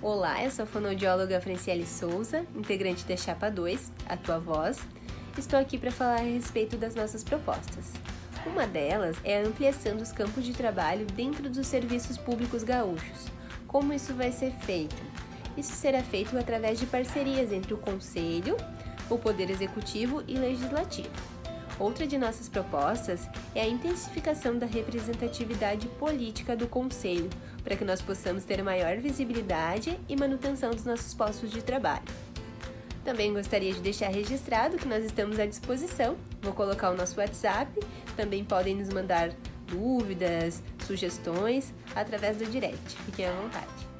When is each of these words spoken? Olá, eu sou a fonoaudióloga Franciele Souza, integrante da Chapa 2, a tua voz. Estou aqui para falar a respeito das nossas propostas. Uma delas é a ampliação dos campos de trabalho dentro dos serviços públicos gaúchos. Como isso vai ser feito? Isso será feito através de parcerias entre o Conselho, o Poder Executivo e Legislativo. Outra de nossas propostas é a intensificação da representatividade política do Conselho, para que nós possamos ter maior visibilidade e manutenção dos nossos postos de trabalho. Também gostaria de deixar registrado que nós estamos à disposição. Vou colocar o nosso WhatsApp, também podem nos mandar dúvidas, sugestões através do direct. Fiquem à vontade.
Olá, 0.00 0.44
eu 0.44 0.50
sou 0.52 0.62
a 0.62 0.66
fonoaudióloga 0.66 1.40
Franciele 1.40 1.84
Souza, 1.84 2.46
integrante 2.54 3.04
da 3.04 3.16
Chapa 3.16 3.50
2, 3.50 3.92
a 4.08 4.16
tua 4.16 4.38
voz. 4.38 4.78
Estou 5.36 5.58
aqui 5.58 5.76
para 5.76 5.90
falar 5.90 6.20
a 6.20 6.22
respeito 6.22 6.76
das 6.76 6.94
nossas 6.94 7.24
propostas. 7.24 7.92
Uma 8.46 8.64
delas 8.64 9.16
é 9.24 9.38
a 9.38 9.44
ampliação 9.44 9.96
dos 9.96 10.12
campos 10.12 10.44
de 10.44 10.52
trabalho 10.52 11.04
dentro 11.04 11.50
dos 11.50 11.66
serviços 11.66 12.16
públicos 12.16 12.62
gaúchos. 12.62 13.26
Como 13.66 13.92
isso 13.92 14.14
vai 14.14 14.30
ser 14.30 14.52
feito? 14.52 14.94
Isso 15.56 15.72
será 15.72 16.00
feito 16.00 16.38
através 16.38 16.78
de 16.78 16.86
parcerias 16.86 17.50
entre 17.50 17.74
o 17.74 17.78
Conselho, 17.78 18.56
o 19.10 19.18
Poder 19.18 19.50
Executivo 19.50 20.22
e 20.28 20.38
Legislativo. 20.38 21.37
Outra 21.78 22.06
de 22.06 22.18
nossas 22.18 22.48
propostas 22.48 23.28
é 23.54 23.62
a 23.62 23.68
intensificação 23.68 24.58
da 24.58 24.66
representatividade 24.66 25.86
política 25.90 26.56
do 26.56 26.66
Conselho, 26.66 27.30
para 27.62 27.76
que 27.76 27.84
nós 27.84 28.02
possamos 28.02 28.44
ter 28.44 28.62
maior 28.62 28.96
visibilidade 28.96 29.98
e 30.08 30.16
manutenção 30.16 30.70
dos 30.70 30.84
nossos 30.84 31.14
postos 31.14 31.50
de 31.50 31.62
trabalho. 31.62 32.02
Também 33.04 33.32
gostaria 33.32 33.72
de 33.72 33.80
deixar 33.80 34.08
registrado 34.08 34.76
que 34.76 34.88
nós 34.88 35.04
estamos 35.04 35.38
à 35.38 35.46
disposição. 35.46 36.16
Vou 36.42 36.52
colocar 36.52 36.90
o 36.90 36.96
nosso 36.96 37.18
WhatsApp, 37.20 37.80
também 38.16 38.44
podem 38.44 38.74
nos 38.74 38.88
mandar 38.88 39.30
dúvidas, 39.66 40.62
sugestões 40.84 41.72
através 41.94 42.38
do 42.38 42.46
direct. 42.46 42.96
Fiquem 43.06 43.26
à 43.26 43.32
vontade. 43.32 43.97